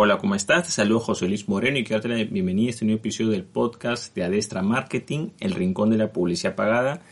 Hola, 0.00 0.18
¿cómo 0.18 0.36
estás? 0.36 0.66
Te 0.66 0.70
saludo 0.70 1.00
José 1.00 1.26
Luis 1.26 1.48
Moreno 1.48 1.76
y 1.76 1.82
quiero 1.82 2.00
darte 2.00 2.16
la 2.16 2.30
bienvenida 2.30 2.68
a 2.68 2.70
este 2.70 2.84
nuevo 2.84 3.00
episodio 3.00 3.32
del 3.32 3.42
podcast 3.42 4.14
de 4.14 4.22
Adestra 4.22 4.62
Marketing, 4.62 5.30
el 5.40 5.50
rincón 5.50 5.90
de 5.90 5.96
la 5.96 6.12
publicidad 6.12 6.54
pagada. 6.54 7.02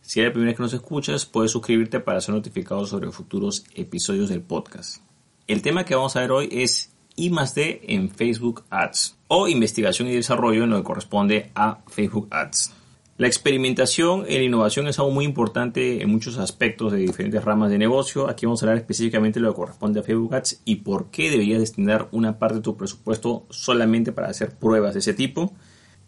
Si 0.00 0.20
es 0.20 0.26
la 0.26 0.32
primera 0.32 0.50
vez 0.50 0.56
que 0.56 0.62
nos 0.62 0.72
escuchas, 0.72 1.26
puedes 1.26 1.50
suscribirte 1.50 1.98
para 1.98 2.20
ser 2.20 2.36
notificado 2.36 2.86
sobre 2.86 3.10
futuros 3.10 3.64
episodios 3.74 4.28
del 4.28 4.42
podcast. 4.42 4.98
El 5.48 5.60
tema 5.60 5.84
que 5.84 5.96
vamos 5.96 6.14
a 6.14 6.20
ver 6.20 6.30
hoy 6.30 6.48
es 6.52 6.92
I 7.16 7.30
D 7.30 7.80
en 7.88 8.10
Facebook 8.10 8.62
Ads 8.70 9.16
o 9.26 9.48
investigación 9.48 10.06
y 10.06 10.14
desarrollo 10.14 10.62
en 10.62 10.70
lo 10.70 10.76
que 10.76 10.84
corresponde 10.84 11.50
a 11.56 11.80
Facebook 11.88 12.28
Ads. 12.30 12.72
La 13.18 13.28
experimentación 13.28 14.24
la 14.28 14.42
innovación 14.42 14.88
es 14.88 14.98
algo 14.98 15.10
muy 15.10 15.24
importante 15.24 16.02
en 16.02 16.10
muchos 16.10 16.36
aspectos 16.36 16.92
de 16.92 16.98
diferentes 16.98 17.42
ramas 17.42 17.70
de 17.70 17.78
negocio. 17.78 18.28
Aquí 18.28 18.44
vamos 18.44 18.62
a 18.62 18.66
hablar 18.66 18.76
específicamente 18.76 19.40
de 19.40 19.46
lo 19.46 19.52
que 19.52 19.56
corresponde 19.56 20.00
a 20.00 20.02
Facebook 20.02 20.34
Ads 20.34 20.60
y 20.66 20.76
por 20.76 21.10
qué 21.10 21.30
deberías 21.30 21.60
destinar 21.60 22.08
una 22.12 22.38
parte 22.38 22.56
de 22.56 22.60
tu 22.60 22.76
presupuesto 22.76 23.46
solamente 23.48 24.12
para 24.12 24.28
hacer 24.28 24.50
pruebas 24.58 24.92
de 24.92 25.00
ese 25.00 25.14
tipo. 25.14 25.54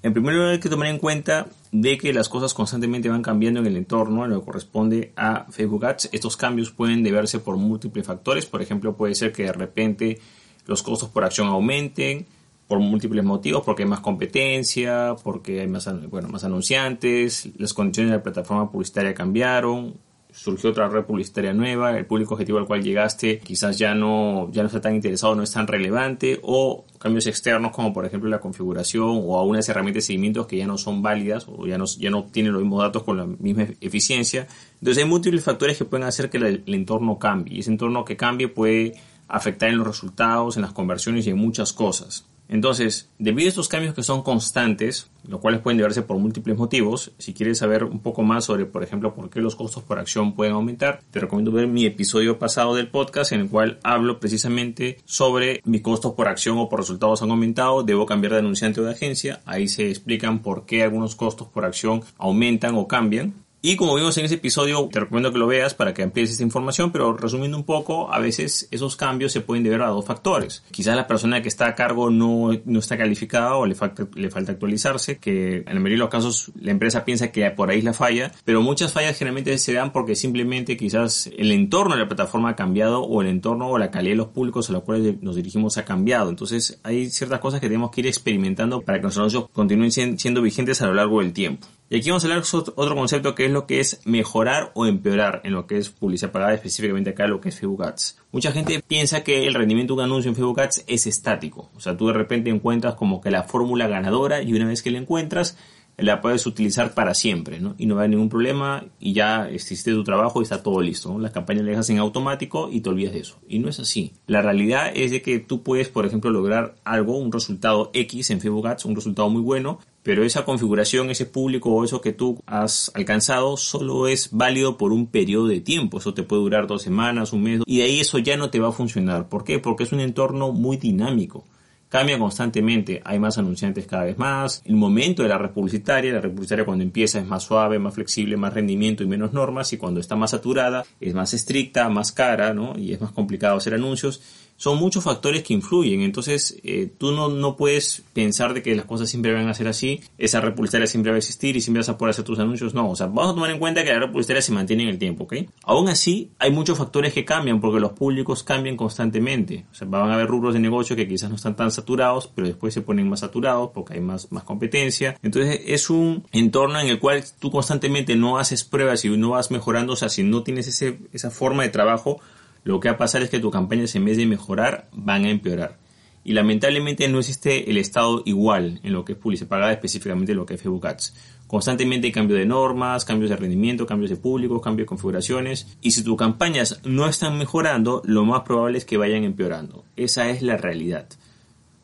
En 0.02 0.12
primer 0.12 0.34
lugar, 0.34 0.50
hay 0.50 0.60
que 0.60 0.68
tomar 0.68 0.88
en 0.88 0.98
cuenta 0.98 1.46
de 1.72 1.96
que 1.96 2.12
las 2.12 2.28
cosas 2.28 2.52
constantemente 2.52 3.08
van 3.08 3.22
cambiando 3.22 3.60
en 3.60 3.66
el 3.66 3.78
entorno 3.78 4.26
en 4.26 4.30
lo 4.30 4.40
que 4.40 4.44
corresponde 4.44 5.12
a 5.16 5.46
Facebook 5.50 5.86
Ads. 5.86 6.10
Estos 6.12 6.36
cambios 6.36 6.70
pueden 6.72 7.02
deberse 7.02 7.38
por 7.38 7.56
múltiples 7.56 8.06
factores. 8.06 8.44
Por 8.44 8.60
ejemplo, 8.60 8.98
puede 8.98 9.14
ser 9.14 9.32
que 9.32 9.44
de 9.44 9.52
repente 9.52 10.20
los 10.66 10.82
costos 10.82 11.08
por 11.08 11.24
acción 11.24 11.48
aumenten, 11.48 12.26
por 12.68 12.80
múltiples 12.80 13.24
motivos, 13.24 13.62
porque 13.64 13.82
hay 13.82 13.88
más 13.88 14.00
competencia, 14.00 15.16
porque 15.24 15.62
hay 15.62 15.68
más, 15.68 15.88
bueno, 16.10 16.28
más 16.28 16.44
anunciantes, 16.44 17.48
las 17.56 17.72
condiciones 17.72 18.12
de 18.12 18.18
la 18.18 18.22
plataforma 18.22 18.70
publicitaria 18.70 19.14
cambiaron, 19.14 19.94
surgió 20.30 20.70
otra 20.70 20.88
red 20.88 21.04
publicitaria 21.04 21.54
nueva, 21.54 21.96
el 21.96 22.04
público 22.04 22.34
objetivo 22.34 22.58
al 22.58 22.66
cual 22.66 22.82
llegaste 22.82 23.38
quizás 23.38 23.78
ya 23.78 23.94
no, 23.94 24.50
ya 24.52 24.62
no 24.62 24.66
está 24.66 24.80
tan 24.80 24.94
interesado, 24.94 25.34
no 25.34 25.42
es 25.42 25.50
tan 25.50 25.66
relevante, 25.66 26.38
o 26.42 26.84
cambios 26.98 27.26
externos 27.26 27.72
como 27.72 27.94
por 27.94 28.04
ejemplo 28.04 28.28
la 28.28 28.38
configuración 28.38 29.22
o 29.24 29.40
algunas 29.40 29.66
herramientas 29.68 30.04
de 30.04 30.06
seguimiento 30.08 30.46
que 30.46 30.58
ya 30.58 30.66
no 30.66 30.76
son 30.76 31.00
válidas 31.02 31.46
o 31.48 31.66
ya 31.66 31.78
no, 31.78 31.86
ya 31.86 32.10
no 32.10 32.24
tienen 32.24 32.52
los 32.52 32.62
mismos 32.62 32.82
datos 32.82 33.02
con 33.02 33.16
la 33.16 33.26
misma 33.26 33.66
eficiencia. 33.80 34.46
Entonces 34.74 35.02
hay 35.02 35.08
múltiples 35.08 35.42
factores 35.42 35.78
que 35.78 35.86
pueden 35.86 36.06
hacer 36.06 36.28
que 36.28 36.36
el 36.36 36.62
entorno 36.66 37.18
cambie 37.18 37.56
y 37.56 37.60
ese 37.60 37.70
entorno 37.70 38.04
que 38.04 38.16
cambie 38.16 38.48
puede 38.48 38.94
afectar 39.26 39.70
en 39.70 39.78
los 39.78 39.86
resultados, 39.86 40.56
en 40.56 40.62
las 40.62 40.72
conversiones 40.72 41.26
y 41.26 41.30
en 41.30 41.38
muchas 41.38 41.72
cosas. 41.72 42.26
Entonces, 42.48 43.10
debido 43.18 43.46
a 43.46 43.50
estos 43.50 43.68
cambios 43.68 43.94
que 43.94 44.02
son 44.02 44.22
constantes, 44.22 45.10
los 45.28 45.40
cuales 45.40 45.60
pueden 45.60 45.76
deberse 45.76 46.02
por 46.02 46.16
múltiples 46.18 46.56
motivos, 46.56 47.12
si 47.18 47.34
quieres 47.34 47.58
saber 47.58 47.84
un 47.84 48.00
poco 48.00 48.22
más 48.22 48.46
sobre, 48.46 48.64
por 48.64 48.82
ejemplo, 48.82 49.14
por 49.14 49.28
qué 49.28 49.40
los 49.40 49.54
costos 49.54 49.82
por 49.82 49.98
acción 49.98 50.34
pueden 50.34 50.54
aumentar, 50.54 51.02
te 51.10 51.20
recomiendo 51.20 51.52
ver 51.52 51.66
mi 51.66 51.84
episodio 51.84 52.38
pasado 52.38 52.74
del 52.74 52.88
podcast 52.88 53.32
en 53.32 53.40
el 53.40 53.50
cual 53.50 53.78
hablo 53.82 54.18
precisamente 54.18 54.98
sobre 55.04 55.60
mis 55.64 55.82
costos 55.82 56.14
por 56.14 56.26
acción 56.26 56.56
o 56.58 56.68
por 56.70 56.80
resultados 56.80 57.22
han 57.22 57.30
aumentado, 57.30 57.82
debo 57.82 58.06
cambiar 58.06 58.32
de 58.32 58.38
anunciante 58.38 58.80
o 58.80 58.84
de 58.84 58.92
agencia, 58.92 59.40
ahí 59.44 59.68
se 59.68 59.90
explican 59.90 60.40
por 60.40 60.64
qué 60.64 60.82
algunos 60.82 61.16
costos 61.16 61.48
por 61.48 61.66
acción 61.66 62.02
aumentan 62.16 62.76
o 62.76 62.88
cambian. 62.88 63.34
Y 63.60 63.74
como 63.74 63.96
vimos 63.96 64.16
en 64.18 64.24
ese 64.24 64.36
episodio, 64.36 64.88
te 64.92 65.00
recomiendo 65.00 65.32
que 65.32 65.38
lo 65.38 65.48
veas 65.48 65.74
para 65.74 65.92
que 65.92 66.04
amplíes 66.04 66.30
esta 66.30 66.44
información, 66.44 66.92
pero 66.92 67.16
resumiendo 67.16 67.56
un 67.56 67.64
poco, 67.64 68.12
a 68.12 68.20
veces 68.20 68.68
esos 68.70 68.94
cambios 68.94 69.32
se 69.32 69.40
pueden 69.40 69.64
deber 69.64 69.82
a 69.82 69.88
dos 69.88 70.04
factores. 70.04 70.62
Quizás 70.70 70.94
la 70.94 71.08
persona 71.08 71.42
que 71.42 71.48
está 71.48 71.66
a 71.66 71.74
cargo 71.74 72.08
no, 72.08 72.50
no 72.64 72.78
está 72.78 72.96
calificada 72.96 73.56
o 73.56 73.66
le 73.66 73.74
falta, 73.74 74.06
le 74.14 74.30
falta 74.30 74.52
actualizarse, 74.52 75.18
que 75.18 75.56
en 75.56 75.74
la 75.74 75.74
mayoría 75.74 75.96
de 75.96 76.04
los 76.04 76.08
casos 76.08 76.52
la 76.54 76.70
empresa 76.70 77.04
piensa 77.04 77.32
que 77.32 77.50
por 77.50 77.70
ahí 77.70 77.78
es 77.78 77.84
la 77.84 77.94
falla, 77.94 78.30
pero 78.44 78.62
muchas 78.62 78.92
fallas 78.92 79.18
generalmente 79.18 79.58
se 79.58 79.72
dan 79.72 79.92
porque 79.92 80.14
simplemente 80.14 80.76
quizás 80.76 81.28
el 81.36 81.50
entorno 81.50 81.96
de 81.96 82.02
la 82.02 82.08
plataforma 82.08 82.50
ha 82.50 82.56
cambiado 82.56 83.02
o 83.02 83.22
el 83.22 83.28
entorno 83.28 83.70
o 83.70 83.76
la 83.76 83.90
calidad 83.90 84.12
de 84.12 84.18
los 84.18 84.28
públicos 84.28 84.70
a 84.70 84.72
los 84.72 84.84
cuales 84.84 85.20
nos 85.20 85.34
dirigimos 85.34 85.78
ha 85.78 85.84
cambiado. 85.84 86.30
Entonces 86.30 86.78
hay 86.84 87.10
ciertas 87.10 87.40
cosas 87.40 87.60
que 87.60 87.66
tenemos 87.66 87.90
que 87.90 88.02
ir 88.02 88.06
experimentando 88.06 88.82
para 88.82 88.98
que 88.98 89.04
los 89.04 89.16
anuncios 89.16 89.48
continúen 89.52 89.90
siendo 89.90 90.42
vigentes 90.42 90.80
a 90.80 90.86
lo 90.86 90.94
largo 90.94 91.20
del 91.20 91.32
tiempo. 91.32 91.66
Y 91.90 91.96
aquí 91.96 92.10
vamos 92.10 92.22
a 92.22 92.26
hablar 92.26 92.42
de 92.42 92.72
otro 92.76 92.94
concepto 92.94 93.34
que 93.34 93.46
es 93.46 93.50
lo 93.50 93.66
que 93.66 93.80
es 93.80 94.02
mejorar 94.04 94.72
o 94.74 94.84
empeorar 94.84 95.40
en 95.44 95.52
lo 95.52 95.66
que 95.66 95.78
es 95.78 95.88
publicidad 95.88 96.32
pagada, 96.32 96.52
específicamente 96.52 97.10
acá 97.10 97.26
lo 97.26 97.40
que 97.40 97.48
es 97.48 97.58
Facebook 97.58 97.82
Ads. 97.82 98.18
Mucha 98.30 98.52
gente 98.52 98.82
piensa 98.86 99.24
que 99.24 99.46
el 99.46 99.54
rendimiento 99.54 99.94
de 99.94 100.00
un 100.02 100.04
anuncio 100.04 100.28
en 100.28 100.34
Facebook 100.34 100.60
Ads 100.60 100.84
es 100.86 101.06
estático. 101.06 101.70
O 101.74 101.80
sea, 101.80 101.96
tú 101.96 102.08
de 102.08 102.12
repente 102.12 102.50
encuentras 102.50 102.94
como 102.94 103.22
que 103.22 103.30
la 103.30 103.44
fórmula 103.44 103.88
ganadora 103.88 104.42
y 104.42 104.52
una 104.52 104.66
vez 104.66 104.82
que 104.82 104.90
la 104.90 104.98
encuentras, 104.98 105.56
la 105.98 106.20
puedes 106.20 106.46
utilizar 106.46 106.94
para 106.94 107.12
siempre, 107.12 107.58
¿no? 107.58 107.74
Y 107.76 107.86
no 107.86 107.96
va 107.96 108.02
a 108.02 108.04
haber 108.04 108.10
ningún 108.10 108.28
problema 108.28 108.84
y 109.00 109.14
ya 109.14 109.48
existe 109.48 109.90
tu 109.90 110.04
trabajo 110.04 110.40
y 110.40 110.44
está 110.44 110.62
todo 110.62 110.80
listo, 110.80 111.12
¿no? 111.12 111.18
Las 111.18 111.32
campañas 111.32 111.64
las 111.64 111.70
dejas 111.70 111.90
en 111.90 111.98
automático 111.98 112.68
y 112.70 112.80
te 112.80 112.90
olvidas 112.90 113.14
de 113.14 113.20
eso. 113.20 113.38
Y 113.48 113.58
no 113.58 113.68
es 113.68 113.80
así. 113.80 114.12
La 114.26 114.40
realidad 114.40 114.92
es 114.94 115.10
de 115.10 115.22
que 115.22 115.40
tú 115.40 115.64
puedes, 115.64 115.88
por 115.88 116.06
ejemplo, 116.06 116.30
lograr 116.30 116.76
algo, 116.84 117.18
un 117.18 117.32
resultado 117.32 117.90
X 117.94 118.30
en 118.30 118.40
Facebook 118.40 118.68
Ads, 118.68 118.84
un 118.84 118.94
resultado 118.94 119.28
muy 119.28 119.42
bueno, 119.42 119.80
pero 120.08 120.24
esa 120.24 120.46
configuración, 120.46 121.10
ese 121.10 121.26
público 121.26 121.68
o 121.68 121.84
eso 121.84 122.00
que 122.00 122.14
tú 122.14 122.42
has 122.46 122.90
alcanzado 122.94 123.58
solo 123.58 124.08
es 124.08 124.30
válido 124.32 124.78
por 124.78 124.90
un 124.90 125.06
periodo 125.06 125.48
de 125.48 125.60
tiempo. 125.60 125.98
Eso 125.98 126.14
te 126.14 126.22
puede 126.22 126.40
durar 126.40 126.66
dos 126.66 126.80
semanas, 126.80 127.34
un 127.34 127.42
mes, 127.42 127.60
y 127.66 127.80
de 127.80 127.84
ahí 127.84 128.00
eso 128.00 128.16
ya 128.18 128.38
no 128.38 128.48
te 128.48 128.58
va 128.58 128.68
a 128.68 128.72
funcionar. 128.72 129.28
¿Por 129.28 129.44
qué? 129.44 129.58
Porque 129.58 129.84
es 129.84 129.92
un 129.92 130.00
entorno 130.00 130.50
muy 130.50 130.78
dinámico 130.78 131.44
cambia 131.88 132.18
constantemente, 132.18 133.00
hay 133.04 133.18
más 133.18 133.38
anunciantes 133.38 133.86
cada 133.86 134.04
vez 134.04 134.18
más, 134.18 134.62
el 134.66 134.76
momento 134.76 135.22
de 135.22 135.30
la 135.30 135.38
red 135.38 135.50
publicitaria, 135.50 136.12
la 136.12 136.20
red 136.20 136.30
publicitaria 136.30 136.66
cuando 136.66 136.84
empieza 136.84 137.18
es 137.18 137.26
más 137.26 137.44
suave, 137.44 137.78
más 137.78 137.94
flexible, 137.94 138.36
más 138.36 138.52
rendimiento 138.52 139.02
y 139.02 139.06
menos 139.06 139.32
normas, 139.32 139.72
y 139.72 139.78
cuando 139.78 139.98
está 139.98 140.14
más 140.14 140.32
saturada 140.32 140.84
es 141.00 141.14
más 141.14 141.32
estricta, 141.32 141.88
más 141.88 142.12
cara, 142.12 142.52
¿no? 142.52 142.78
Y 142.78 142.92
es 142.92 143.00
más 143.00 143.12
complicado 143.12 143.56
hacer 143.56 143.74
anuncios 143.74 144.20
son 144.58 144.76
muchos 144.76 145.04
factores 145.04 145.44
que 145.44 145.54
influyen. 145.54 146.02
Entonces, 146.02 146.60
eh, 146.64 146.90
tú 146.98 147.12
no, 147.12 147.28
no 147.28 147.56
puedes 147.56 148.02
pensar 148.12 148.52
de 148.52 148.62
que 148.62 148.74
las 148.74 148.84
cosas 148.84 149.08
siempre 149.08 149.32
van 149.32 149.48
a 149.48 149.54
ser 149.54 149.68
así, 149.68 150.00
esa 150.18 150.40
red 150.40 150.54
publicitaria 150.54 150.86
siempre 150.86 151.12
va 151.12 151.14
a 151.14 151.18
existir 151.18 151.56
y 151.56 151.60
siempre 151.60 151.78
vas 151.78 151.88
a 151.88 151.96
poder 151.96 152.10
hacer 152.10 152.24
tus 152.24 152.38
anuncios. 152.40 152.74
No, 152.74 152.90
o 152.90 152.96
sea, 152.96 153.06
vamos 153.06 153.30
a 153.30 153.34
tomar 153.34 153.50
en 153.50 153.60
cuenta 153.60 153.84
que 153.84 153.92
la 153.92 154.00
red 154.00 154.08
publicitaria 154.08 154.42
se 154.42 154.52
mantiene 154.52 154.82
en 154.82 154.88
el 154.90 154.98
tiempo, 154.98 155.24
¿ok? 155.24 155.34
Aún 155.62 155.88
así, 155.88 156.32
hay 156.40 156.50
muchos 156.50 156.76
factores 156.76 157.12
que 157.12 157.24
cambian 157.24 157.60
porque 157.60 157.78
los 157.78 157.92
públicos 157.92 158.42
cambian 158.42 158.76
constantemente. 158.76 159.64
O 159.70 159.74
sea, 159.74 159.86
van 159.86 160.10
a 160.10 160.14
haber 160.14 160.26
rubros 160.26 160.54
de 160.54 160.60
negocio 160.60 160.96
que 160.96 161.06
quizás 161.06 161.30
no 161.30 161.36
están 161.36 161.54
tan 161.54 161.70
saturados, 161.70 162.28
pero 162.34 162.48
después 162.48 162.74
se 162.74 162.82
ponen 162.82 163.08
más 163.08 163.20
saturados 163.20 163.70
porque 163.72 163.94
hay 163.94 164.00
más, 164.00 164.32
más 164.32 164.42
competencia. 164.42 165.16
Entonces, 165.22 165.60
es 165.66 165.88
un 165.88 166.24
entorno 166.32 166.80
en 166.80 166.88
el 166.88 166.98
cual 166.98 167.22
tú 167.38 167.52
constantemente 167.52 168.16
no 168.16 168.38
haces 168.38 168.64
pruebas 168.64 169.04
y 169.04 169.08
no 169.16 169.30
vas 169.30 169.52
mejorando. 169.52 169.92
O 169.92 169.96
sea, 169.96 170.08
si 170.08 170.24
no 170.24 170.42
tienes 170.42 170.66
ese, 170.66 170.98
esa 171.12 171.30
forma 171.30 171.62
de 171.62 171.68
trabajo, 171.68 172.20
lo 172.68 172.80
que 172.80 172.88
va 172.90 172.96
a 172.96 172.98
pasar 172.98 173.22
es 173.22 173.30
que 173.30 173.40
tu 173.40 173.50
campaña 173.50 173.86
en 173.94 174.04
vez 174.04 174.18
de 174.18 174.26
mejorar 174.26 174.90
van 174.92 175.24
a 175.24 175.30
empeorar. 175.30 175.78
Y 176.22 176.34
lamentablemente 176.34 177.08
no 177.08 177.18
existe 177.18 177.70
el 177.70 177.78
estado 177.78 178.22
igual 178.26 178.78
en 178.82 178.92
lo 178.92 179.06
que 179.06 179.12
es 179.12 179.18
publicidad 179.18 179.48
pagada, 179.48 179.72
específicamente 179.72 180.32
en 180.32 180.36
lo 180.36 180.44
que 180.44 180.52
es 180.52 180.60
Facebook 180.60 180.86
Ads. 180.86 181.14
Constantemente 181.46 182.08
hay 182.08 182.12
cambio 182.12 182.36
de 182.36 182.44
normas, 182.44 183.06
cambios 183.06 183.30
de 183.30 183.36
rendimiento, 183.36 183.86
cambios 183.86 184.10
de 184.10 184.18
público, 184.18 184.60
cambios 184.60 184.84
de 184.84 184.88
configuraciones. 184.88 185.78
Y 185.80 185.92
si 185.92 186.04
tus 186.04 186.18
campañas 186.18 186.82
no 186.84 187.08
están 187.08 187.38
mejorando, 187.38 188.02
lo 188.04 188.26
más 188.26 188.42
probable 188.42 188.76
es 188.76 188.84
que 188.84 188.98
vayan 188.98 189.24
empeorando. 189.24 189.86
Esa 189.96 190.28
es 190.28 190.42
la 190.42 190.58
realidad. 190.58 191.08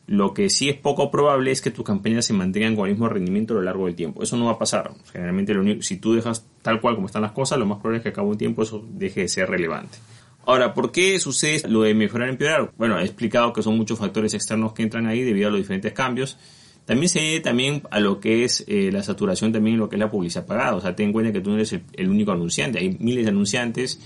Lo 0.05 0.35
que 0.35 0.51
sí 0.51 0.69
es 0.69 0.77
poco 0.77 1.09
probable 1.09 1.49
es 1.49 1.63
que 1.63 1.71
tus 1.71 1.83
campañas 1.83 2.27
se 2.27 2.33
mantengan 2.33 2.75
con 2.75 2.85
el 2.85 2.91
mismo 2.91 3.09
rendimiento 3.09 3.55
a 3.55 3.57
lo 3.57 3.63
largo 3.63 3.87
del 3.87 3.95
tiempo. 3.95 4.21
Eso 4.21 4.37
no 4.37 4.45
va 4.45 4.51
a 4.51 4.59
pasar. 4.59 4.91
Generalmente, 5.11 5.81
si 5.81 5.97
tú 5.97 6.13
dejas 6.13 6.45
tal 6.61 6.79
cual 6.79 6.93
como 6.93 7.07
están 7.07 7.23
las 7.23 7.31
cosas, 7.31 7.57
lo 7.57 7.65
más 7.65 7.79
probable 7.79 7.97
es 7.97 8.03
que 8.03 8.09
a 8.09 8.13
cabo 8.13 8.29
un 8.29 8.37
tiempo 8.37 8.61
eso 8.61 8.85
deje 8.87 9.21
de 9.21 9.29
ser 9.29 9.49
relevante. 9.49 9.97
Ahora, 10.45 10.73
¿por 10.73 10.91
qué 10.91 11.19
sucede 11.19 11.67
lo 11.67 11.81
de 11.81 11.93
mejorar 11.93 12.27
y 12.27 12.31
empeorar? 12.31 12.71
Bueno, 12.77 12.99
he 12.99 13.03
explicado 13.03 13.51
que 13.51 13.63
son 13.63 13.75
muchos 13.77 13.97
factores 13.97 14.33
externos 14.33 14.73
que 14.73 14.83
entran 14.83 15.07
ahí 15.07 15.23
debido 15.23 15.47
a 15.47 15.51
los 15.51 15.59
diferentes 15.59 15.93
cambios. 15.93 16.37
También 16.85 17.09
se 17.09 17.19
debe 17.19 17.39
también 17.39 17.81
a 17.89 17.99
lo 17.99 18.19
que 18.19 18.43
es 18.43 18.63
eh, 18.67 18.91
la 18.91 19.01
saturación 19.01 19.51
también 19.51 19.77
lo 19.77 19.89
que 19.89 19.95
es 19.95 19.99
la 19.99 20.11
publicidad 20.11 20.45
pagada. 20.45 20.75
O 20.75 20.81
sea, 20.81 20.95
ten 20.95 21.07
en 21.07 21.13
cuenta 21.13 21.33
que 21.33 21.41
tú 21.41 21.49
no 21.49 21.55
eres 21.55 21.73
el, 21.73 22.09
único 22.09 22.31
anunciante. 22.31 22.77
Hay 22.77 22.95
miles 22.99 23.25
de 23.25 23.31
anunciantes. 23.31 23.99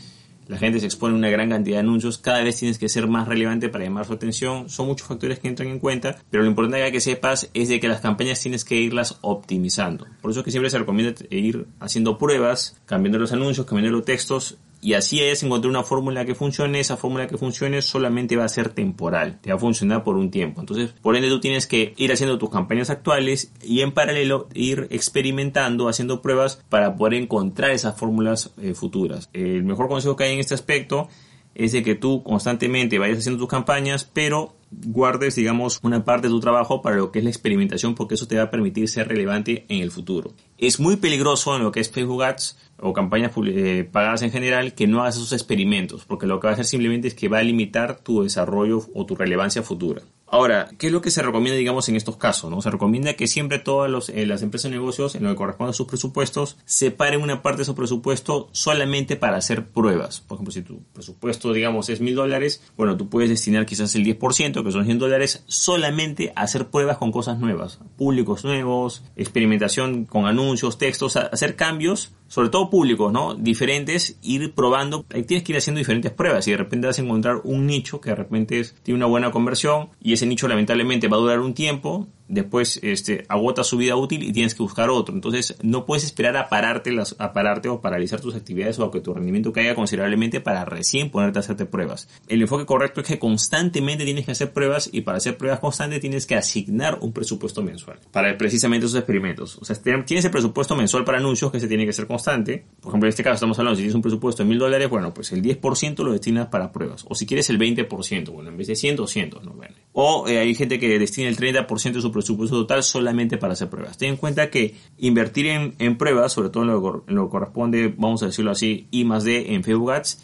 La 0.47 0.57
gente 0.57 0.79
se 0.79 0.85
expone 0.85 1.13
a 1.13 1.17
una 1.17 1.29
gran 1.29 1.49
cantidad 1.49 1.75
de 1.75 1.81
anuncios. 1.81 2.17
Cada 2.17 2.41
vez 2.41 2.57
tienes 2.57 2.79
que 2.79 2.87
ser 2.87 3.07
más 3.07 3.27
relevante 3.27 3.67
para 3.67 3.83
llamar 3.83 4.05
su 4.05 4.13
atención. 4.13 4.69
Son 4.69 4.87
muchos 4.87 5.09
factores 5.09 5.39
que 5.39 5.49
entran 5.49 5.67
en 5.67 5.79
cuenta. 5.79 6.17
Pero 6.29 6.43
lo 6.43 6.49
importante 6.49 6.89
que 6.89 7.01
sepas 7.01 7.49
es 7.53 7.67
de 7.67 7.81
que 7.81 7.89
las 7.89 7.99
campañas 7.99 8.41
tienes 8.41 8.63
que 8.63 8.75
irlas 8.75 9.17
optimizando. 9.21 10.07
Por 10.21 10.31
eso 10.31 10.39
es 10.39 10.45
que 10.45 10.51
siempre 10.51 10.69
se 10.69 10.79
recomienda 10.79 11.13
ir 11.29 11.67
haciendo 11.81 12.17
pruebas, 12.17 12.79
cambiando 12.85 13.19
los 13.19 13.33
anuncios, 13.33 13.67
cambiando 13.67 13.91
los 13.91 14.05
textos 14.05 14.57
y 14.81 14.93
así 14.93 15.19
hayas 15.21 15.43
encontrado 15.43 15.69
una 15.69 15.83
fórmula 15.83 16.25
que 16.25 16.35
funcione, 16.35 16.79
esa 16.79 16.97
fórmula 16.97 17.27
que 17.27 17.37
funcione 17.37 17.81
solamente 17.81 18.35
va 18.37 18.45
a 18.45 18.49
ser 18.49 18.69
temporal, 18.69 19.39
te 19.41 19.49
va 19.49 19.57
a 19.57 19.59
funcionar 19.59 20.03
por 20.03 20.15
un 20.15 20.31
tiempo. 20.31 20.61
Entonces, 20.61 20.93
por 21.01 21.15
ende 21.15 21.29
tú 21.29 21.39
tienes 21.39 21.67
que 21.67 21.93
ir 21.97 22.11
haciendo 22.11 22.37
tus 22.37 22.49
campañas 22.49 22.89
actuales 22.89 23.51
y 23.63 23.81
en 23.81 23.91
paralelo 23.91 24.47
ir 24.53 24.87
experimentando, 24.89 25.89
haciendo 25.89 26.21
pruebas 26.21 26.63
para 26.69 26.95
poder 26.95 27.15
encontrar 27.15 27.71
esas 27.71 27.97
fórmulas 27.97 28.51
eh, 28.61 28.73
futuras. 28.73 29.29
El 29.33 29.63
mejor 29.63 29.87
consejo 29.87 30.15
que 30.15 30.25
hay 30.25 30.33
en 30.33 30.39
este 30.39 30.53
aspecto 30.53 31.09
es 31.55 31.73
de 31.73 31.83
que 31.83 31.95
tú 31.95 32.23
constantemente 32.23 32.99
vayas 32.99 33.19
haciendo 33.19 33.39
tus 33.39 33.49
campañas, 33.49 34.05
pero 34.05 34.55
guardes, 34.71 35.35
digamos, 35.35 35.79
una 35.81 36.05
parte 36.05 36.27
de 36.27 36.31
tu 36.31 36.39
trabajo 36.39 36.81
para 36.81 36.95
lo 36.95 37.11
que 37.11 37.19
es 37.19 37.25
la 37.25 37.31
experimentación, 37.31 37.95
porque 37.95 38.15
eso 38.15 38.27
te 38.27 38.37
va 38.37 38.43
a 38.43 38.51
permitir 38.51 38.87
ser 38.87 39.07
relevante 39.07 39.65
en 39.67 39.81
el 39.81 39.91
futuro. 39.91 40.33
Es 40.57 40.79
muy 40.79 40.95
peligroso 40.95 41.55
en 41.55 41.63
lo 41.63 41.71
que 41.71 41.79
es 41.79 41.89
Facebook 41.89 42.23
Ads 42.23 42.57
o 42.81 42.93
campañas 42.93 43.31
eh, 43.45 43.87
pagadas 43.91 44.21
en 44.21 44.31
general 44.31 44.73
que 44.73 44.87
no 44.87 45.01
hagas 45.01 45.15
esos 45.17 45.33
experimentos, 45.33 46.05
porque 46.05 46.27
lo 46.27 46.39
que 46.39 46.47
va 46.47 46.51
a 46.51 46.53
hacer 46.53 46.65
simplemente 46.65 47.07
es 47.07 47.13
que 47.13 47.29
va 47.29 47.39
a 47.39 47.43
limitar 47.43 47.99
tu 47.99 48.23
desarrollo 48.23 48.85
o 48.93 49.05
tu 49.05 49.15
relevancia 49.15 49.63
futura. 49.63 50.01
Ahora, 50.31 50.69
¿qué 50.77 50.87
es 50.87 50.93
lo 50.93 51.01
que 51.01 51.09
se 51.09 51.23
recomienda, 51.23 51.57
digamos, 51.57 51.89
en 51.89 51.95
estos 51.95 52.17
casos? 52.17 52.51
¿no? 52.51 52.61
Se 52.61 52.69
recomienda 52.69 53.13
que 53.15 53.25
siempre 53.25 53.57
todas 53.57 54.09
eh, 54.09 54.27
las 54.27 54.43
empresas 54.43 54.69
de 54.69 54.77
negocios, 54.77 55.15
en 55.15 55.23
lo 55.23 55.29
que 55.29 55.35
corresponde 55.35 55.71
a 55.71 55.73
sus 55.73 55.87
presupuestos, 55.87 56.57
separen 56.65 57.23
una 57.23 57.41
parte 57.41 57.59
de 57.59 57.65
su 57.65 57.73
presupuesto 57.73 58.47
solamente 58.51 59.15
para 59.15 59.37
hacer 59.37 59.69
pruebas. 59.69 60.21
Por 60.21 60.35
ejemplo, 60.35 60.51
si 60.51 60.61
tu 60.61 60.83
presupuesto, 60.93 61.51
digamos, 61.51 61.89
es 61.89 61.99
mil 61.99 62.13
dólares, 62.13 62.61
bueno, 62.77 62.95
tú 62.95 63.09
puedes 63.09 63.29
destinar 63.29 63.65
quizás 63.65 63.95
el 63.95 64.05
10%, 64.05 64.63
que 64.63 64.71
son 64.71 64.85
100 64.85 64.99
dólares, 64.99 65.43
solamente 65.47 66.31
a 66.35 66.41
hacer 66.41 66.67
pruebas 66.67 66.97
con 66.97 67.11
cosas 67.11 67.39
nuevas, 67.39 67.79
públicos 67.97 68.43
nuevos, 68.43 69.03
experimentación 69.15 70.05
con 70.05 70.27
anuncios, 70.27 70.77
textos, 70.77 71.15
hacer 71.15 71.55
cambios 71.55 72.11
sobre 72.29 72.49
todo 72.49 72.69
públicos, 72.69 73.11
¿no? 73.11 73.35
Diferentes, 73.35 74.17
ir 74.21 74.53
probando, 74.53 75.05
ahí 75.13 75.23
tienes 75.23 75.43
que 75.43 75.51
ir 75.51 75.57
haciendo 75.57 75.79
diferentes 75.79 76.11
pruebas 76.11 76.47
y 76.47 76.51
de 76.51 76.57
repente 76.57 76.87
vas 76.87 76.97
a 76.99 77.01
encontrar 77.01 77.41
un 77.43 77.65
nicho 77.65 77.99
que 77.99 78.11
de 78.11 78.15
repente 78.15 78.63
tiene 78.83 78.97
una 78.97 79.07
buena 79.07 79.31
conversión 79.31 79.89
y 80.01 80.13
ese 80.13 80.25
nicho 80.25 80.47
lamentablemente 80.47 81.07
va 81.07 81.17
a 81.17 81.19
durar 81.19 81.39
un 81.41 81.53
tiempo 81.53 82.07
después 82.29 82.79
este, 82.83 83.25
agota 83.27 83.63
su 83.63 83.77
vida 83.77 83.95
útil 83.95 84.23
y 84.23 84.31
tienes 84.31 84.55
que 84.55 84.63
buscar 84.63 84.89
otro. 84.89 85.13
Entonces 85.13 85.55
no 85.61 85.85
puedes 85.85 86.05
esperar 86.05 86.37
a 86.37 86.47
pararte, 86.47 86.91
las, 86.91 87.15
a 87.19 87.33
pararte 87.33 87.67
o 87.67 87.81
paralizar 87.81 88.21
tus 88.21 88.35
actividades 88.35 88.79
o 88.79 88.85
a 88.85 88.91
que 88.91 89.01
tu 89.01 89.13
rendimiento 89.13 89.51
caiga 89.51 89.75
considerablemente 89.75 90.39
para 90.39 90.63
recién 90.63 91.09
ponerte 91.09 91.39
a 91.39 91.41
hacerte 91.41 91.65
pruebas. 91.65 92.07
El 92.27 92.41
enfoque 92.41 92.65
correcto 92.65 93.01
es 93.01 93.07
que 93.07 93.19
constantemente 93.19 94.05
tienes 94.05 94.25
que 94.25 94.31
hacer 94.31 94.53
pruebas 94.53 94.89
y 94.91 95.01
para 95.01 95.17
hacer 95.17 95.37
pruebas 95.37 95.59
constantes 95.59 95.99
tienes 95.99 96.25
que 96.25 96.35
asignar 96.35 96.99
un 97.01 97.11
presupuesto 97.11 97.61
mensual 97.61 97.99
para 98.11 98.37
precisamente 98.37 98.85
esos 98.85 98.97
experimentos. 98.97 99.57
O 99.59 99.65
sea, 99.65 99.75
tienes 100.05 100.23
el 100.23 100.31
presupuesto 100.31 100.75
mensual 100.75 101.03
para 101.03 101.17
anuncios 101.17 101.51
que 101.51 101.59
se 101.59 101.67
tiene 101.67 101.83
que 101.83 101.89
hacer 101.89 102.07
constante. 102.07 102.63
Por 102.79 102.91
ejemplo, 102.91 103.07
en 103.07 103.09
este 103.09 103.23
caso 103.23 103.35
estamos 103.35 103.57
hablando, 103.59 103.75
si 103.75 103.81
tienes 103.81 103.95
un 103.95 104.01
presupuesto 104.01 104.43
de 104.43 104.49
mil 104.49 104.59
dólares, 104.59 104.89
bueno, 104.89 105.13
pues 105.13 105.31
el 105.31 105.41
10% 105.41 106.03
lo 106.03 106.11
destinas 106.11 106.47
para 106.47 106.71
pruebas. 106.71 107.05
O 107.09 107.15
si 107.15 107.25
quieres 107.25 107.49
el 107.49 107.59
20%, 107.59 108.29
bueno, 108.29 108.49
en 108.49 108.57
vez 108.57 108.67
de 108.67 108.75
100, 108.75 108.95
200, 108.95 109.43
¿no? 109.43 109.53
Bueno. 109.53 109.75
O 109.93 110.27
eh, 110.27 110.37
hay 110.37 110.53
gente 110.53 110.79
que 110.79 110.99
destina 110.99 111.29
el 111.29 111.37
30% 111.37 111.93
de 111.93 112.01
su 112.01 112.11
presupuesto 112.11 112.57
total 112.57 112.83
solamente 112.83 113.37
para 113.37 113.53
hacer 113.53 113.69
pruebas. 113.69 113.97
Ten 113.97 114.09
en 114.09 114.17
cuenta 114.17 114.49
que 114.49 114.75
invertir 114.97 115.47
en, 115.47 115.97
pruebas, 115.97 116.31
sobre 116.31 116.49
todo 116.49 116.63
en 116.63 116.69
lo, 116.69 117.03
en 117.07 117.15
lo, 117.15 117.25
que 117.25 117.31
corresponde, 117.31 117.93
vamos 117.97 118.21
a 118.23 118.27
decirlo 118.27 118.51
así, 118.51 118.87
I 118.91 119.03
más 119.03 119.23
D 119.23 119.53
en 119.53 119.63
Facebook 119.63 119.91
Ads, 119.91 120.21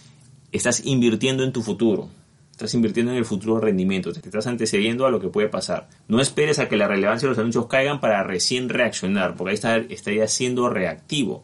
estás 0.51 0.85
invirtiendo 0.85 1.43
en 1.43 1.51
tu 1.51 1.63
futuro. 1.63 2.09
Estás 2.51 2.73
invirtiendo 2.73 3.11
en 3.11 3.17
el 3.17 3.25
futuro 3.25 3.59
rendimiento, 3.59 4.13
te 4.13 4.19
estás 4.19 4.47
antecediendo 4.47 5.05
a 5.05 5.11
lo 5.11 5.19
que 5.19 5.27
puede 5.27 5.49
pasar. 5.49 5.89
No 6.07 6.21
esperes 6.21 6.57
a 6.59 6.69
que 6.69 6.77
la 6.77 6.87
relevancia 6.87 7.27
de 7.27 7.31
los 7.31 7.39
anuncios 7.39 7.65
caigan 7.65 7.99
para 7.99 8.23
recién 8.23 8.69
reaccionar, 8.69 9.35
porque 9.35 9.49
ahí 9.49 9.55
está, 9.55 9.75
estaría 9.75 10.25
siendo 10.29 10.69
reactivo. 10.69 11.43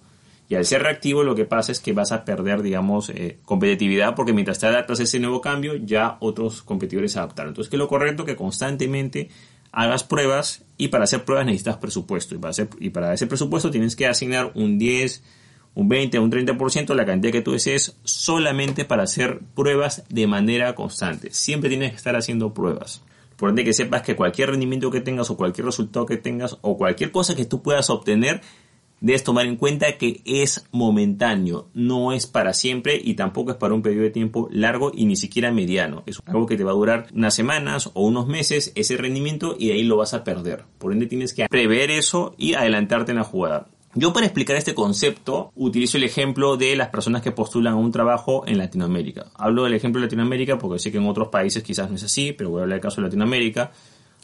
Y 0.51 0.55
al 0.55 0.65
ser 0.65 0.83
reactivo 0.83 1.23
lo 1.23 1.33
que 1.33 1.45
pasa 1.45 1.71
es 1.71 1.79
que 1.79 1.93
vas 1.93 2.11
a 2.11 2.25
perder, 2.25 2.61
digamos, 2.61 3.09
eh, 3.09 3.37
competitividad 3.45 4.15
porque 4.15 4.33
mientras 4.33 4.59
te 4.59 4.67
adaptas 4.67 4.99
a 4.99 5.03
ese 5.03 5.17
nuevo 5.17 5.39
cambio, 5.39 5.77
ya 5.77 6.17
otros 6.19 6.61
competidores 6.61 7.13
se 7.13 7.19
adaptaron. 7.19 7.51
Entonces, 7.51 7.71
que 7.71 7.77
lo 7.77 7.87
correcto 7.87 8.25
que 8.25 8.35
constantemente 8.35 9.29
hagas 9.71 10.03
pruebas 10.03 10.65
y 10.77 10.89
para 10.89 11.05
hacer 11.05 11.23
pruebas 11.23 11.45
necesitas 11.45 11.77
presupuesto. 11.77 12.35
Y 12.35 12.39
para, 12.39 12.53
y 12.81 12.89
para 12.89 13.13
ese 13.13 13.27
presupuesto 13.27 13.71
tienes 13.71 13.95
que 13.95 14.07
asignar 14.07 14.51
un 14.53 14.77
10, 14.77 15.23
un 15.75 15.87
20, 15.87 16.19
un 16.19 16.29
30%, 16.29 16.95
la 16.95 17.05
cantidad 17.05 17.31
que 17.31 17.41
tú 17.41 17.53
desees, 17.53 17.95
solamente 18.03 18.83
para 18.83 19.03
hacer 19.03 19.39
pruebas 19.55 20.03
de 20.09 20.27
manera 20.27 20.75
constante. 20.75 21.31
Siempre 21.31 21.69
tienes 21.69 21.91
que 21.91 21.95
estar 21.95 22.17
haciendo 22.17 22.53
pruebas. 22.53 23.01
Por 23.37 23.51
ende 23.51 23.63
que 23.63 23.71
sepas 23.71 24.01
que 24.01 24.17
cualquier 24.17 24.49
rendimiento 24.49 24.91
que 24.91 24.99
tengas 24.99 25.29
o 25.29 25.37
cualquier 25.37 25.65
resultado 25.65 26.05
que 26.05 26.17
tengas 26.17 26.57
o 26.59 26.77
cualquier 26.77 27.11
cosa 27.11 27.35
que 27.35 27.45
tú 27.45 27.63
puedas 27.63 27.89
obtener 27.89 28.41
debes 29.01 29.23
tomar 29.23 29.47
en 29.47 29.57
cuenta 29.57 29.97
que 29.97 30.21
es 30.25 30.65
momentáneo, 30.71 31.69
no 31.73 32.13
es 32.13 32.27
para 32.27 32.53
siempre 32.53 33.01
y 33.03 33.15
tampoco 33.15 33.51
es 33.51 33.57
para 33.57 33.73
un 33.73 33.81
periodo 33.81 34.03
de 34.03 34.11
tiempo 34.11 34.47
largo 34.51 34.91
y 34.95 35.05
ni 35.05 35.15
siquiera 35.15 35.51
mediano. 35.51 36.03
Es 36.05 36.21
algo 36.25 36.45
que 36.45 36.55
te 36.55 36.63
va 36.63 36.71
a 36.71 36.75
durar 36.75 37.07
unas 37.13 37.35
semanas 37.35 37.89
o 37.93 38.05
unos 38.05 38.27
meses 38.27 38.71
ese 38.75 38.95
rendimiento 38.95 39.55
y 39.59 39.67
de 39.67 39.73
ahí 39.73 39.83
lo 39.83 39.97
vas 39.97 40.13
a 40.13 40.23
perder. 40.23 40.63
Por 40.77 40.93
ende 40.93 41.07
tienes 41.07 41.33
que 41.33 41.47
prever 41.49 41.91
eso 41.91 42.33
y 42.37 42.53
adelantarte 42.53 43.11
en 43.11 43.17
la 43.17 43.23
jugada. 43.23 43.67
Yo 43.93 44.13
para 44.13 44.25
explicar 44.25 44.55
este 44.55 44.73
concepto 44.73 45.51
utilizo 45.55 45.97
el 45.97 46.05
ejemplo 46.05 46.55
de 46.55 46.77
las 46.77 46.87
personas 46.89 47.21
que 47.21 47.31
postulan 47.31 47.73
a 47.73 47.77
un 47.77 47.91
trabajo 47.91 48.47
en 48.47 48.57
Latinoamérica. 48.57 49.31
Hablo 49.35 49.65
del 49.65 49.73
ejemplo 49.73 49.99
de 49.99 50.05
Latinoamérica 50.05 50.57
porque 50.57 50.79
sé 50.79 50.93
que 50.93 50.97
en 50.99 51.07
otros 51.07 51.27
países 51.27 51.61
quizás 51.61 51.89
no 51.89 51.97
es 51.97 52.03
así, 52.03 52.31
pero 52.31 52.51
voy 52.51 52.59
a 52.59 52.63
hablar 52.63 52.77
del 52.77 52.83
caso 52.83 53.01
de 53.01 53.07
Latinoamérica. 53.07 53.71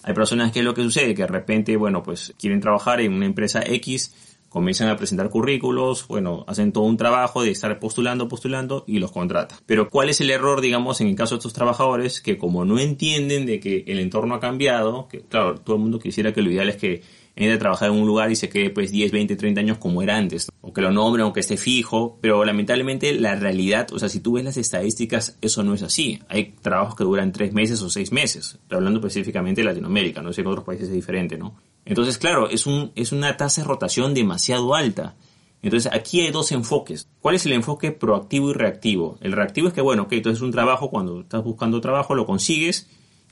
Hay 0.03 0.13
personas 0.13 0.53
que 0.53 0.59
es 0.59 0.65
lo 0.65 0.73
que 0.73 0.83
sucede, 0.83 1.13
que 1.13 1.23
de 1.23 1.27
repente, 1.27 1.75
bueno, 1.75 2.01
pues 2.01 2.33
quieren 2.39 2.61
trabajar 2.61 3.01
en 3.01 3.11
una 3.11 3.25
empresa 3.25 3.61
X 3.65 4.36
comienzan 4.49 4.89
a 4.89 4.97
presentar 4.97 5.29
currículos, 5.29 6.07
bueno, 6.07 6.43
hacen 6.47 6.71
todo 6.71 6.83
un 6.83 6.97
trabajo 6.97 7.43
de 7.43 7.51
estar 7.51 7.79
postulando, 7.79 8.27
postulando 8.27 8.83
y 8.87 8.99
los 8.99 9.11
contratan. 9.11 9.57
Pero 9.65 9.89
¿cuál 9.89 10.09
es 10.09 10.21
el 10.21 10.29
error, 10.29 10.61
digamos, 10.61 11.01
en 11.01 11.07
el 11.07 11.15
caso 11.15 11.35
de 11.35 11.39
estos 11.39 11.53
trabajadores 11.53 12.21
que 12.21 12.37
como 12.37 12.65
no 12.65 12.79
entienden 12.79 13.45
de 13.45 13.59
que 13.59 13.83
el 13.87 13.99
entorno 13.99 14.35
ha 14.35 14.39
cambiado, 14.39 15.07
que 15.07 15.21
claro, 15.21 15.55
todo 15.59 15.75
el 15.75 15.81
mundo 15.81 15.99
quisiera 15.99 16.33
que 16.33 16.41
lo 16.41 16.51
ideal 16.51 16.69
es 16.69 16.77
que 16.77 17.01
entre 17.37 17.53
a 17.53 17.59
trabajar 17.59 17.91
en 17.91 17.97
un 17.97 18.07
lugar 18.07 18.31
y 18.31 18.35
se 18.35 18.49
quede 18.49 18.71
pues 18.71 18.91
10, 18.91 19.11
20, 19.11 19.35
30 19.35 19.61
años 19.61 19.77
como 19.77 20.01
era 20.01 20.17
antes, 20.17 20.49
o 20.61 20.73
que 20.73 20.81
lo 20.81 20.91
nombren 20.91 21.25
o 21.25 21.33
que 21.33 21.41
esté 21.41 21.55
fijo, 21.55 22.17
pero 22.19 22.43
lamentablemente 22.43 23.13
la 23.13 23.35
realidad, 23.35 23.87
o 23.93 23.99
sea, 23.99 24.09
si 24.09 24.21
tú 24.21 24.33
ves 24.33 24.43
las 24.43 24.57
estadísticas, 24.57 25.37
eso 25.39 25.63
no 25.63 25.75
es 25.75 25.83
así. 25.83 26.19
Hay 26.29 26.55
trabajos 26.61 26.95
que 26.95 27.03
duran 27.03 27.31
3 27.31 27.53
meses 27.53 27.81
o 27.83 27.91
6 27.91 28.11
meses, 28.11 28.57
hablando 28.71 28.99
específicamente 28.99 29.61
de 29.61 29.65
Latinoamérica, 29.65 30.23
no 30.23 30.33
sé 30.33 30.41
en 30.41 30.47
otros 30.47 30.65
países 30.65 30.89
es 30.89 30.95
diferente, 30.95 31.37
¿no? 31.37 31.55
Entonces, 31.87 32.17
claro, 32.17 32.49
es, 32.49 32.67
un, 32.67 32.91
es 32.95 33.11
una 33.11 33.37
tasa 33.37 33.61
de 33.61 33.67
rotación 33.67 34.13
demasiado 34.13 34.75
alta. 34.75 35.15
Entonces, 35.61 35.91
aquí 35.91 36.21
hay 36.21 36.31
dos 36.31 36.51
enfoques. 36.51 37.07
¿Cuál 37.19 37.35
es 37.35 37.45
el 37.45 37.53
enfoque 37.53 37.91
proactivo 37.91 38.51
y 38.51 38.53
reactivo? 38.53 39.17
El 39.21 39.31
reactivo 39.31 39.69
es 39.69 39.73
que, 39.73 39.81
bueno, 39.81 40.03
ok, 40.03 40.13
entonces 40.13 40.41
un 40.41 40.51
trabajo, 40.51 40.89
cuando 40.89 41.21
estás 41.21 41.43
buscando 41.43 41.81
trabajo, 41.81 42.13
lo 42.13 42.25
consigues 42.25 42.87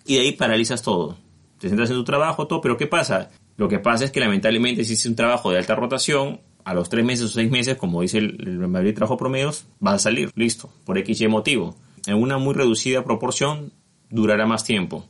y 0.05 0.15
de 0.15 0.21
ahí 0.21 0.31
paralizas 0.31 0.81
todo. 0.81 1.17
Te 1.59 1.69
centras 1.69 1.89
en 1.89 1.97
tu 1.97 2.03
trabajo, 2.03 2.47
todo, 2.47 2.61
pero 2.61 2.77
¿qué 2.77 2.87
pasa? 2.87 3.29
Lo 3.57 3.67
que 3.67 3.79
pasa 3.79 4.05
es 4.05 4.11
que 4.11 4.19
lamentablemente 4.19 4.83
si 4.83 4.93
es 4.93 5.05
un 5.05 5.15
trabajo 5.15 5.51
de 5.51 5.57
alta 5.57 5.75
rotación, 5.75 6.41
a 6.65 6.73
los 6.73 6.89
tres 6.89 7.05
meses 7.05 7.25
o 7.25 7.29
seis 7.29 7.49
meses, 7.49 7.77
como 7.77 8.01
dice 8.01 8.17
el, 8.17 8.61
el 8.63 8.83
de 8.83 8.93
trabajo 8.93 9.17
promedios, 9.17 9.65
va 9.85 9.93
a 9.93 9.99
salir, 9.99 10.31
listo, 10.35 10.69
por 10.83 10.97
X 10.97 11.21
y 11.21 11.27
motivo. 11.27 11.75
En 12.07 12.15
una 12.15 12.39
muy 12.39 12.55
reducida 12.55 13.03
proporción 13.03 13.71
durará 14.09 14.47
más 14.47 14.63
tiempo. 14.63 15.05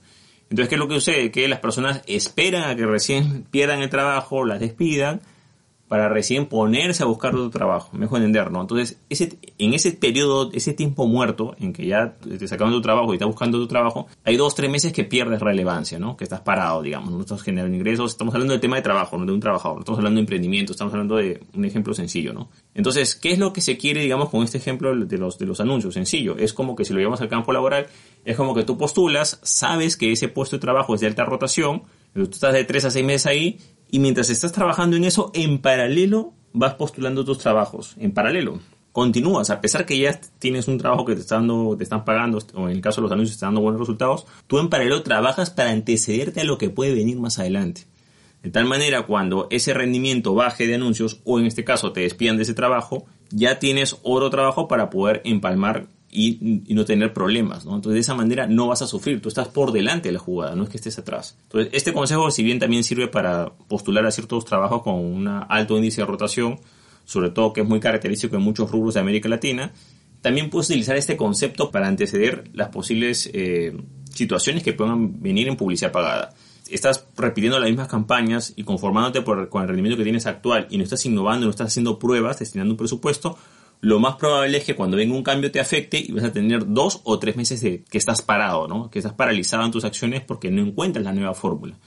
Entonces, 0.49 0.69
¿qué 0.69 0.75
es 0.75 0.79
lo 0.79 0.87
que 0.87 0.95
sucede? 0.95 1.31
Que 1.31 1.47
las 1.47 1.59
personas 1.59 2.01
esperan 2.07 2.69
a 2.69 2.75
que 2.75 2.85
recién 2.85 3.43
pierdan 3.43 3.81
el 3.81 3.89
trabajo, 3.89 4.45
las 4.45 4.59
despidan, 4.59 5.21
para 5.87 6.09
recién 6.09 6.47
ponerse 6.47 7.03
a 7.03 7.05
buscar 7.05 7.35
otro 7.35 7.51
trabajo, 7.51 7.95
mejor 7.95 8.17
entender, 8.17 8.51
¿no? 8.51 8.61
Entonces, 8.61 8.99
ese, 9.09 9.37
en 9.59 9.73
ese 9.73 9.91
periodo, 9.91 10.49
ese 10.51 10.73
tiempo 10.73 11.05
muerto, 11.05 11.55
en 11.59 11.73
que 11.73 11.85
ya 11.85 12.15
te 12.17 12.47
sacaron 12.47 12.73
tu 12.73 12.81
trabajo 12.81 13.11
y 13.13 13.17
estás 13.17 13.27
buscando 13.27 13.59
tu 13.59 13.67
trabajo, 13.67 14.07
hay 14.23 14.35
dos, 14.35 14.55
tres 14.55 14.71
meses 14.71 14.91
que 14.91 15.03
pierdes 15.03 15.39
relevancia, 15.41 15.99
¿no? 15.99 16.17
Que 16.17 16.23
estás 16.23 16.41
parado, 16.41 16.81
digamos, 16.81 17.11
no 17.11 17.21
estás 17.21 17.43
generando 17.43 17.77
ingresos, 17.77 18.11
estamos 18.11 18.33
hablando 18.33 18.53
del 18.53 18.61
tema 18.61 18.77
de 18.77 18.81
trabajo, 18.81 19.17
no 19.17 19.25
de 19.25 19.33
un 19.33 19.39
trabajador, 19.39 19.79
estamos 19.79 19.99
hablando 19.99 20.17
de 20.17 20.21
emprendimiento, 20.21 20.71
estamos 20.71 20.93
hablando 20.93 21.17
de 21.17 21.43
un 21.53 21.65
ejemplo 21.65 21.93
sencillo, 21.93 22.33
¿no? 22.33 22.49
Entonces, 22.73 23.15
¿qué 23.15 23.31
es 23.31 23.37
lo 23.37 23.53
que 23.53 23.61
se 23.61 23.77
quiere, 23.77 24.01
digamos, 24.01 24.29
con 24.29 24.43
este 24.43 24.57
ejemplo 24.57 24.95
de 24.95 25.17
los, 25.17 25.37
de 25.37 25.45
los 25.45 25.59
anuncios? 25.59 25.93
Sencillo, 25.93 26.35
es 26.37 26.53
como 26.53 26.75
que 26.75 26.83
si 26.83 26.93
lo 26.93 26.99
llevamos 26.99 27.21
al 27.21 27.29
campo 27.29 27.53
laboral, 27.53 27.87
es 28.25 28.35
como 28.35 28.55
que 28.55 28.63
tú 28.63 28.75
postulas, 28.77 29.39
sabes 29.43 29.97
que 29.97 30.11
ese 30.11 30.29
puesto 30.29 30.55
de 30.55 30.61
trabajo 30.61 30.95
es 30.95 31.01
de 31.01 31.07
alta 31.07 31.25
rotación, 31.25 31.83
tú 32.23 32.31
estás 32.31 32.53
de 32.53 32.63
tres 32.63 32.85
a 32.85 32.91
seis 32.91 33.05
meses 33.05 33.25
ahí 33.25 33.59
y 33.91 33.99
mientras 33.99 34.29
estás 34.29 34.51
trabajando 34.51 34.95
en 34.95 35.03
eso, 35.03 35.31
en 35.33 35.59
paralelo 35.59 36.33
vas 36.53 36.75
postulando 36.75 37.25
tus 37.25 37.37
trabajos. 37.37 37.95
En 37.99 38.13
paralelo. 38.13 38.59
Continúas, 38.91 39.49
a 39.49 39.59
pesar 39.59 39.85
que 39.85 39.99
ya 39.99 40.17
tienes 40.39 40.69
un 40.69 40.77
trabajo 40.77 41.03
que 41.03 41.15
te 41.15 41.19
están, 41.19 41.47
dando, 41.47 41.75
te 41.75 41.83
están 41.83 42.05
pagando, 42.05 42.39
o 42.53 42.69
en 42.69 42.77
el 42.77 42.81
caso 42.81 43.01
de 43.01 43.03
los 43.03 43.11
anuncios 43.11 43.33
te 43.33 43.37
están 43.37 43.49
dando 43.49 43.61
buenos 43.61 43.81
resultados, 43.81 44.25
tú 44.47 44.57
en 44.57 44.69
paralelo 44.69 45.03
trabajas 45.03 45.49
para 45.49 45.71
antecederte 45.71 46.39
a 46.39 46.45
lo 46.45 46.57
que 46.57 46.69
puede 46.69 46.93
venir 46.93 47.19
más 47.19 47.37
adelante. 47.37 47.83
De 48.41 48.51
tal 48.51 48.65
manera, 48.65 49.05
cuando 49.05 49.47
ese 49.49 49.73
rendimiento 49.73 50.33
baje 50.33 50.65
de 50.65 50.75
anuncios, 50.75 51.19
o 51.25 51.39
en 51.39 51.45
este 51.45 51.65
caso 51.65 51.91
te 51.91 52.01
despidan 52.01 52.37
de 52.37 52.43
ese 52.43 52.53
trabajo, 52.53 53.05
ya 53.31 53.59
tienes 53.59 53.97
otro 54.03 54.29
trabajo 54.29 54.69
para 54.69 54.89
poder 54.89 55.21
empalmar 55.25 55.87
y, 56.15 56.73
no 56.73 56.85
tener 56.85 57.13
problemas, 57.13 57.65
¿no? 57.65 57.75
Entonces 57.75 57.95
de 57.95 57.99
esa 57.99 58.15
manera 58.15 58.47
no 58.47 58.67
vas 58.67 58.81
a 58.81 58.87
sufrir, 58.87 59.21
tú 59.21 59.29
estás 59.29 59.49
por 59.49 59.71
delante 59.71 60.09
de 60.09 60.13
la 60.13 60.19
jugada, 60.19 60.55
no 60.55 60.63
es 60.63 60.69
que 60.69 60.77
estés 60.77 60.97
atrás. 60.97 61.37
Entonces 61.43 61.69
este 61.73 61.93
consejo, 61.93 62.31
si 62.31 62.43
bien 62.43 62.59
también 62.59 62.83
sirve 62.83 63.07
para 63.07 63.53
postular 63.67 64.05
a 64.05 64.11
ciertos 64.11 64.45
trabajos 64.45 64.81
con 64.81 64.95
un 64.95 65.27
alto 65.27 65.77
índice 65.77 66.01
de 66.01 66.07
rotación, 66.07 66.59
sobre 67.03 67.29
todo 67.29 67.53
que 67.53 67.61
es 67.61 67.67
muy 67.67 67.79
característico 67.79 68.35
en 68.37 68.41
muchos 68.41 68.71
rubros 68.71 68.93
de 68.93 69.01
América 69.01 69.27
Latina, 69.27 69.73
también 70.21 70.49
puedes 70.49 70.69
utilizar 70.69 70.95
este 70.95 71.17
concepto 71.17 71.69
para 71.69 71.87
anteceder 71.87 72.49
las 72.53 72.69
posibles 72.69 73.29
eh, 73.33 73.77
situaciones 74.09 74.63
que 74.63 74.73
puedan 74.73 75.21
venir 75.21 75.47
en 75.47 75.57
publicidad 75.57 75.91
pagada. 75.91 76.33
Estás 76.67 77.05
repitiendo 77.15 77.59
las 77.59 77.69
mismas 77.69 77.87
campañas 77.87 78.53
y 78.55 78.63
conformándote 78.63 79.23
con 79.23 79.61
el 79.61 79.67
rendimiento 79.67 79.97
que 79.97 80.03
tienes 80.03 80.25
actual 80.25 80.65
y 80.71 80.77
no 80.79 80.83
estás 80.83 81.05
innovando, 81.05 81.45
no 81.45 81.51
estás 81.51 81.67
haciendo 81.67 81.99
pruebas, 81.99 82.39
destinando 82.39 82.73
un 82.73 82.77
presupuesto, 82.77 83.37
lo 83.85 83.99
más 83.99 84.15
probable 84.15 84.57
es 84.57 84.63
que 84.63 84.75
cuando 84.75 84.97
venga 84.97 85.13
un 85.13 85.21
cambio 85.21 85.51
te 85.51 85.59
afecte 85.59 85.99
y 85.99 86.11
vas 86.11 86.23
a 86.23 86.33
tener 86.33 86.73
dos 86.73 87.01
o 87.03 87.19
tres 87.19 87.35
meses 87.35 87.61
de 87.61 87.83
que 87.83 87.99
estás 87.99 88.23
parado, 88.23 88.67
¿no? 88.67 88.89
Que 88.89 88.97
estás 88.97 89.13
paralizado 89.13 89.63
en 89.63 89.69
tus 89.69 89.85
acciones 89.85 90.21
porque 90.21 90.49
no 90.49 90.63
encuentras 90.63 91.05
la 91.05 91.13
nueva 91.13 91.35
fórmula. 91.35 91.77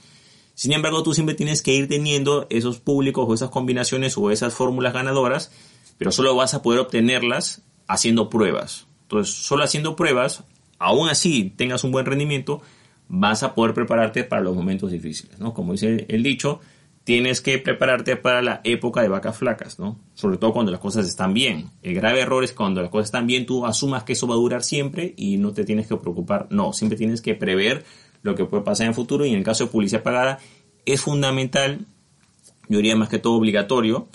Sin 0.53 0.71
embargo, 0.71 1.03
tú 1.03 1.13
siempre 1.13 1.35
tienes 1.35 1.61
que 1.61 1.73
ir 1.73 1.89
teniendo 1.89 2.47
esos 2.49 2.79
públicos 2.79 3.25
o 3.27 3.33
esas 3.33 3.49
combinaciones 3.49 4.17
o 4.17 4.31
esas 4.31 4.53
fórmulas 4.53 4.93
ganadoras, 4.93 5.51
pero 5.97 6.13
solo 6.13 6.33
vas 6.37 6.53
a 6.53 6.61
poder 6.61 6.79
obtenerlas 6.79 7.63
haciendo 7.85 8.29
pruebas. 8.29 8.87
Entonces, 9.01 9.35
solo 9.35 9.65
haciendo 9.65 9.97
pruebas, 9.97 10.45
aún 10.77 11.09
así 11.09 11.53
tengas 11.53 11.83
un 11.83 11.91
buen 11.91 12.05
rendimiento, 12.05 12.61
vas 13.09 13.43
a 13.43 13.53
poder 13.53 13.73
prepararte 13.73 14.23
para 14.23 14.41
los 14.41 14.55
momentos 14.55 14.91
difíciles, 14.91 15.37
¿no? 15.37 15.53
Como 15.53 15.73
dice 15.73 16.05
el 16.07 16.23
dicho, 16.23 16.61
tienes 17.03 17.41
que 17.41 17.57
prepararte 17.57 18.15
para 18.15 18.41
la 18.41 18.61
época 18.63 19.01
de 19.01 19.07
vacas 19.07 19.37
flacas, 19.37 19.79
¿no? 19.79 19.99
Sobre 20.13 20.37
todo 20.37 20.53
cuando 20.53 20.71
las 20.71 20.81
cosas 20.81 21.07
están 21.07 21.33
bien. 21.33 21.71
El 21.81 21.95
grave 21.95 22.21
error 22.21 22.43
es 22.43 22.53
cuando 22.53 22.81
las 22.81 22.91
cosas 22.91 23.05
están 23.05 23.27
bien, 23.27 23.45
tú 23.45 23.65
asumas 23.65 24.03
que 24.03 24.13
eso 24.13 24.27
va 24.27 24.35
a 24.35 24.37
durar 24.37 24.63
siempre 24.63 25.13
y 25.17 25.37
no 25.37 25.51
te 25.51 25.65
tienes 25.65 25.87
que 25.87 25.95
preocupar. 25.97 26.47
No, 26.51 26.73
siempre 26.73 26.97
tienes 26.97 27.21
que 27.21 27.35
prever 27.35 27.83
lo 28.21 28.35
que 28.35 28.45
puede 28.45 28.63
pasar 28.63 28.85
en 28.85 28.89
el 28.89 28.95
futuro 28.95 29.25
y 29.25 29.31
en 29.31 29.37
el 29.37 29.43
caso 29.43 29.65
de 29.65 29.71
publicidad 29.71 30.03
pagada 30.03 30.39
es 30.85 31.01
fundamental, 31.01 31.85
yo 32.67 32.77
diría 32.77 32.95
más 32.95 33.09
que 33.09 33.19
todo 33.19 33.33
obligatorio, 33.33 34.07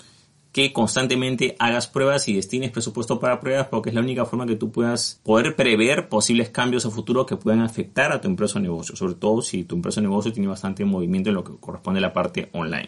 que 0.55 0.71
constantemente 0.71 1.57
hagas 1.59 1.85
pruebas 1.85 2.29
y 2.29 2.33
destines 2.33 2.71
presupuesto 2.71 3.19
para 3.19 3.41
pruebas 3.41 3.67
porque 3.67 3.89
es 3.89 3.93
la 3.93 3.99
única 3.99 4.23
forma 4.23 4.45
que 4.45 4.55
tú 4.55 4.71
puedas 4.71 5.19
poder 5.21 5.57
prever 5.57 6.07
posibles 6.07 6.47
cambios 6.47 6.85
a 6.85 6.91
futuro 6.91 7.25
que 7.25 7.35
puedan 7.35 7.59
afectar 7.59 8.13
a 8.13 8.21
tu 8.21 8.29
empresa 8.29 8.57
o 8.59 8.61
negocio, 8.61 8.95
sobre 8.95 9.15
todo 9.15 9.41
si 9.41 9.65
tu 9.65 9.75
empresa 9.75 9.99
o 9.99 10.03
negocio 10.03 10.31
tiene 10.31 10.47
bastante 10.47 10.85
movimiento 10.85 11.27
en 11.27 11.35
lo 11.35 11.43
que 11.43 11.57
corresponde 11.59 11.97
a 11.97 12.03
la 12.03 12.13
parte 12.13 12.47
online. 12.53 12.87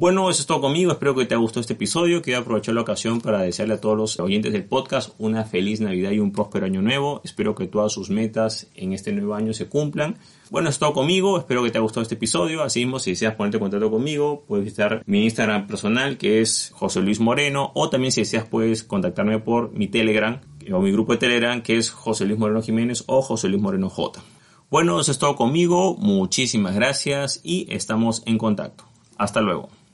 Bueno, 0.00 0.30
eso 0.30 0.40
es 0.40 0.46
todo 0.46 0.62
conmigo. 0.62 0.92
Espero 0.92 1.14
que 1.14 1.26
te 1.26 1.34
haya 1.34 1.42
gustado 1.42 1.60
este 1.60 1.74
episodio. 1.74 2.22
Quiero 2.22 2.40
aprovechar 2.40 2.74
la 2.74 2.80
ocasión 2.80 3.20
para 3.20 3.42
desearle 3.42 3.74
a 3.74 3.80
todos 3.82 3.98
los 3.98 4.18
oyentes 4.18 4.50
del 4.50 4.64
podcast 4.64 5.10
una 5.18 5.44
feliz 5.44 5.82
Navidad 5.82 6.12
y 6.12 6.20
un 6.20 6.32
próspero 6.32 6.64
año 6.64 6.80
nuevo. 6.80 7.20
Espero 7.22 7.54
que 7.54 7.66
todas 7.66 7.92
sus 7.92 8.08
metas 8.08 8.68
en 8.74 8.94
este 8.94 9.12
nuevo 9.12 9.34
año 9.34 9.52
se 9.52 9.68
cumplan. 9.68 10.16
Bueno, 10.48 10.70
es 10.70 10.78
todo 10.78 10.94
conmigo. 10.94 11.36
Espero 11.36 11.62
que 11.62 11.68
te 11.68 11.76
haya 11.76 11.82
gustado 11.82 12.00
este 12.00 12.14
episodio. 12.14 12.62
Así 12.62 12.80
mismo, 12.80 12.98
si 12.98 13.10
deseas 13.10 13.34
ponerte 13.34 13.58
en 13.58 13.60
contacto 13.60 13.90
conmigo, 13.90 14.42
puedes 14.48 14.64
visitar 14.64 15.02
mi 15.04 15.24
Instagram 15.24 15.66
personal, 15.66 16.16
que 16.16 16.40
es 16.40 16.72
José 16.74 17.02
Luis 17.02 17.20
Moreno. 17.20 17.70
O 17.74 17.90
también, 17.90 18.10
si 18.10 18.22
deseas, 18.22 18.46
puedes 18.46 18.82
contactarme 18.82 19.38
por 19.40 19.70
mi 19.74 19.86
Telegram 19.86 20.40
o 20.72 20.80
mi 20.80 20.92
grupo 20.92 21.12
de 21.12 21.18
Telegram, 21.18 21.60
que 21.60 21.76
es 21.76 21.90
José 21.90 22.24
Luis 22.24 22.38
Moreno 22.38 22.62
Jiménez 22.62 23.04
o 23.06 23.20
José 23.20 23.50
Luis 23.50 23.60
Moreno 23.60 23.90
J. 23.90 24.22
Bueno, 24.70 24.98
eso 24.98 25.12
es 25.12 25.18
todo 25.18 25.36
conmigo. 25.36 25.94
Muchísimas 25.98 26.74
gracias 26.74 27.42
y 27.44 27.66
estamos 27.68 28.22
en 28.24 28.38
contacto. 28.38 28.84
Hasta 29.18 29.42
luego. 29.42 29.79